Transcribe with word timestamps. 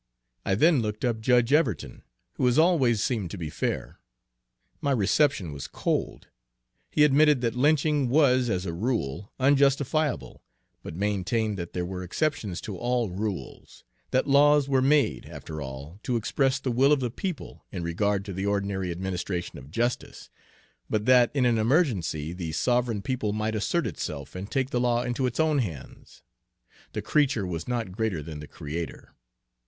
I 0.43 0.55
then 0.55 0.81
looked 0.81 1.05
up 1.05 1.19
Judge 1.21 1.53
Everton, 1.53 2.01
who 2.33 2.47
has 2.47 2.57
always 2.57 3.03
seemed 3.03 3.29
to 3.29 3.37
be 3.37 3.51
fair. 3.51 3.99
My 4.81 4.89
reception 4.89 5.51
was 5.53 5.67
cold. 5.67 6.25
He 6.89 7.03
admitted 7.03 7.41
that 7.41 7.53
lynching 7.53 8.09
was, 8.09 8.49
as 8.49 8.65
a 8.65 8.73
rule, 8.73 9.31
unjustifiable, 9.39 10.41
but 10.81 10.95
maintained 10.95 11.55
that 11.59 11.73
there 11.73 11.85
were 11.85 12.01
exceptions 12.01 12.61
to 12.61 12.75
all 12.75 13.11
rules, 13.11 13.83
that 14.09 14.25
laws 14.25 14.67
were 14.67 14.81
made, 14.81 15.27
after 15.27 15.61
all, 15.61 15.99
to 16.01 16.15
express 16.15 16.57
the 16.59 16.71
will 16.71 16.91
of 16.91 16.99
the 16.99 17.11
people 17.11 17.63
in 17.71 17.83
regard 17.83 18.25
to 18.25 18.33
the 18.33 18.47
ordinary 18.47 18.89
administration 18.89 19.59
of 19.59 19.69
justice, 19.69 20.31
but 20.89 21.05
that 21.05 21.29
in 21.35 21.45
an 21.45 21.59
emergency 21.59 22.33
the 22.33 22.51
sovereign 22.53 23.03
people 23.03 23.33
might 23.33 23.53
assert 23.53 23.85
itself 23.85 24.33
and 24.33 24.49
take 24.49 24.71
the 24.71 24.79
law 24.81 25.03
into 25.03 25.27
its 25.27 25.39
own 25.39 25.59
hands, 25.59 26.23
the 26.93 27.03
creature 27.03 27.45
was 27.45 27.67
not 27.67 27.91
greater 27.91 28.23
than 28.23 28.39
the 28.39 28.47
creator. 28.47 29.13